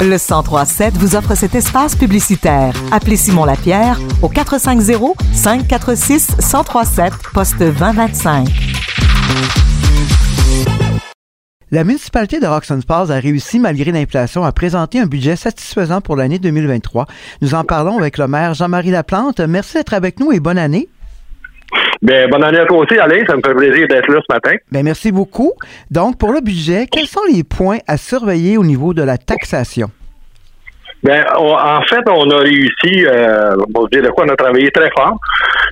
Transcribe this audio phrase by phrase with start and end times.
[0.00, 2.74] Le 1037 vous offre cet espace publicitaire.
[2.92, 8.48] Appelez Simon Lapierre au 450 546 1037 poste 2025.
[11.70, 16.14] La municipalité de Roxton Falls a réussi, malgré l'inflation, à présenter un budget satisfaisant pour
[16.14, 17.06] l'année 2023.
[17.40, 19.40] Nous en parlons avec le maire Jean-Marie Laplante.
[19.40, 20.88] Merci d'être avec nous et bonne année.
[22.02, 23.24] Bien, bonne année à toi aussi, Alain.
[23.26, 24.56] Ça me fait plaisir d'être là ce matin.
[24.70, 25.52] Bien, merci beaucoup.
[25.90, 29.90] Donc, pour le budget, quels sont les points à surveiller au niveau de la taxation?
[31.04, 34.88] Bien, en fait, on a réussi, euh, on dire de quoi, on a travaillé très
[34.96, 35.18] fort,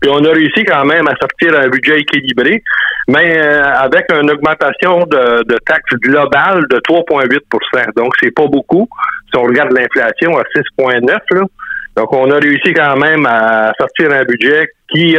[0.00, 2.62] puis on a réussi quand même à sortir un budget équilibré,
[3.08, 8.88] mais euh, avec une augmentation de, de taxes globale de 3,8% Donc, c'est pas beaucoup.
[9.30, 11.42] Si on regarde l'inflation à 6,9 là,
[11.98, 15.16] donc, on a réussi quand même à sortir un budget qui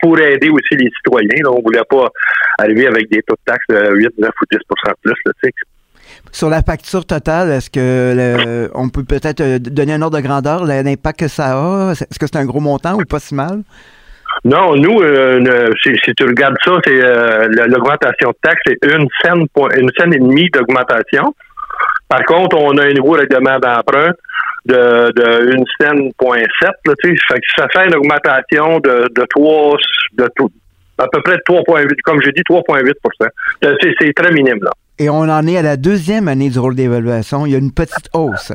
[0.00, 1.28] pourrait aider aussi les citoyens.
[1.50, 2.08] on ne voulait pas
[2.58, 5.52] arriver avec des taux de taxes de 8, 9 ou 10 de plus.
[6.32, 10.64] Sur la facture totale, est-ce que on peut peut-être euh, donner un ordre de grandeur,
[10.64, 11.92] l'impact que ça a?
[11.92, 13.60] Est-ce que c'est un gros montant ou pas si mal?
[14.46, 19.44] Non, nous, euh, si, tu regardes ça, c'est euh, l'augmentation de taxes, c'est une scène,
[19.76, 21.34] une scène et demie d'augmentation.
[22.08, 24.12] Par contre, on a un nouveau règlement d'emprunt
[24.66, 26.74] de, de une scène point sept,
[27.56, 29.76] ça fait une augmentation de, de 3,
[30.18, 30.50] de tout,
[30.98, 33.28] à peu près 3,8, comme j'ai dit, 3,8%
[34.00, 34.70] C'est très minime, là.
[34.98, 37.46] Et on en est à la deuxième année du rôle d'évaluation.
[37.46, 38.52] Il y a une petite hausse.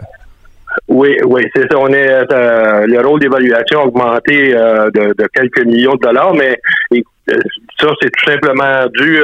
[0.88, 1.78] Oui, oui, c'est ça.
[1.78, 6.34] On est euh, le rôle d'évaluation a augmenté euh, de, de, quelques millions de dollars,
[6.34, 6.60] mais
[6.92, 7.40] euh,
[7.80, 9.22] ça, c'est tout simplement dû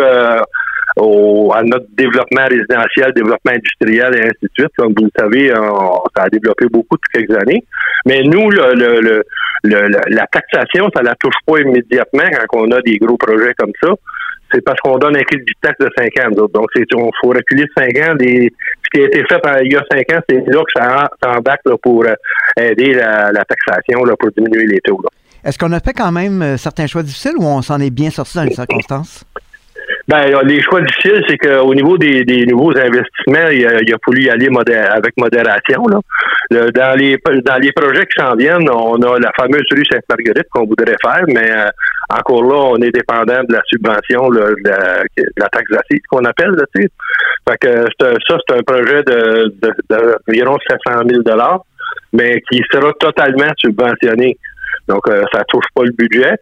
[0.99, 4.71] à notre développement résidentiel, développement industriel et ainsi de suite.
[4.77, 7.63] Comme vous le savez, ça a développé beaucoup depuis quelques années.
[8.05, 9.23] Mais nous, le,
[9.63, 13.89] la taxation, ça la touche pas immédiatement quand on a des gros projets comme ça.
[14.51, 16.47] C'est parce qu'on donne un crédit de taxe de 5 ans.
[16.51, 18.15] Donc, c'est, on faut reculer de 5 ans.
[18.15, 18.51] Des,
[18.83, 21.61] ce qui a été fait il y a 5 ans, c'est là que ça, embarque
[21.83, 22.15] pour euh,
[22.57, 24.99] aider la, taxation là, pour diminuer les taux.
[25.43, 28.09] Est-ce qu'on a fait quand même euh, certains choix difficiles ou on s'en est bien
[28.09, 29.23] sorti dans les circonstances?
[30.09, 34.23] Ben, les choix difficiles, c'est qu'au niveau des, nouveaux investissements, il a, il a fallu
[34.23, 35.85] y aller avec modération.
[35.85, 35.99] Là.
[36.71, 37.15] dans les
[37.45, 41.25] dans les projets qui s'en viennent, on a la fameuse rue Sainte-Marguerite qu'on voudrait faire,
[41.27, 41.69] mais euh,
[42.09, 44.55] encore là, on est dépendant de la subvention, de,
[45.37, 46.55] la, taxe d'assises qu'on appelle.
[46.57, 49.53] Là, fait que ça, c'est un projet de,
[49.91, 51.21] d'environ 700 000
[52.13, 54.35] mais qui sera totalement subventionné.
[54.87, 56.33] Donc, euh, ça touche pas le budget.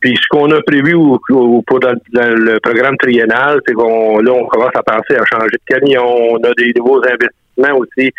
[0.00, 0.94] Puis ce qu'on a prévu
[1.28, 5.74] pour dans, le programme triennal, c'est qu'on là, on commence à penser à changer de
[5.74, 6.04] camion.
[6.04, 8.12] On a des nouveaux investissements aussi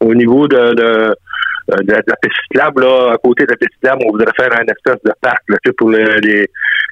[0.00, 1.14] au niveau de, de
[1.68, 4.64] de, la piste cyclable, là, à côté de la piste cyclable, on voudrait faire un
[4.64, 6.48] espèce de parc là, pour les, les,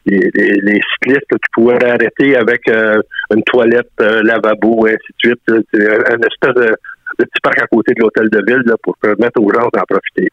[0.07, 3.01] les, cyclistes qui pourraient arrêter avec euh,
[3.35, 5.65] une toilette, euh, lavabo, et ainsi de suite.
[5.73, 6.77] C'est un espèce de,
[7.21, 9.83] le petit parc à côté de l'hôtel de ville là, pour permettre aux gens d'en
[9.89, 10.29] profiter.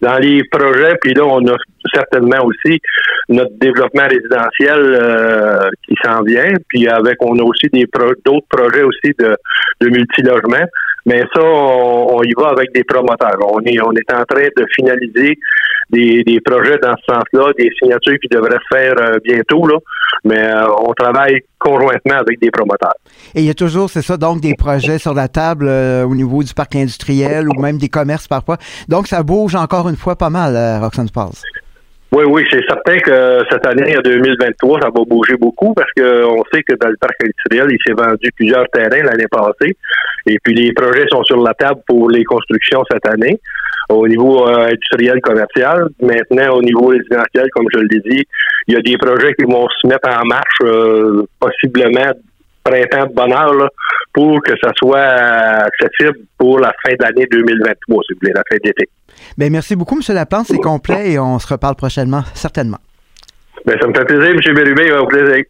[0.00, 1.56] Dans les projets, puis là, on a
[1.92, 2.80] certainement aussi
[3.28, 7.86] notre développement résidentiel euh, qui s'en vient, puis avec on a aussi des
[8.24, 9.36] d'autres projets aussi de,
[9.80, 10.66] de multilogement.
[11.04, 13.38] Mais ça, on, y va avec des promoteurs.
[13.40, 15.36] On est, on est en train de finaliser
[15.90, 19.78] des, des projets dans ce sens-là, des signatures qui devraient se faire euh, bientôt, là.
[20.24, 22.94] Mais euh, on travaille conjointement avec des promoteurs.
[23.34, 26.14] Et il y a toujours, c'est ça, donc des projets sur la table euh, au
[26.14, 28.56] niveau du parc industriel ou même des commerces parfois.
[28.88, 31.42] Donc ça bouge encore une fois pas mal, Roxanne Falls.
[32.12, 36.44] Oui, oui, c'est certain que cette année, en 2023, ça va bouger beaucoup parce qu'on
[36.52, 39.74] sait que dans le parc industriel, il s'est vendu plusieurs terrains l'année passée.
[40.26, 43.40] Et puis les projets sont sur la table pour les constructions cette année
[43.88, 45.88] au niveau euh, industriel commercial.
[46.00, 48.24] Maintenant, au niveau résidentiel, comme je l'ai dit,
[48.68, 52.12] il y a des projets qui vont se mettre en marche euh, possiblement
[52.64, 53.68] printemps de bonheur
[54.12, 58.56] pour que ça soit accessible pour la fin d'année 2023, si vous voulez, la fin
[58.62, 58.88] d'été.
[59.36, 60.14] Bien, merci beaucoup, M.
[60.14, 60.46] Laplante.
[60.46, 62.78] C'est complet et on se reparle prochainement, certainement.
[63.66, 64.54] Bien, ça me fait plaisir, M.
[64.54, 64.92] Bérubé.
[64.92, 65.44] Au plaisir.